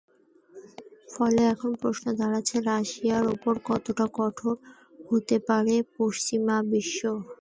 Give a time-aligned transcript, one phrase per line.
[1.13, 4.55] ফলে এখন প্রশ্ন দাঁড়াচ্ছে, রাশিয়ার ওপর কতটা কঠোর
[5.07, 7.01] হতে পারে পশ্চিমা বিশ্ব।